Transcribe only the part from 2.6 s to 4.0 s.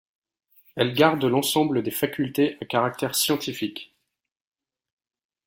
caractères scientifiques.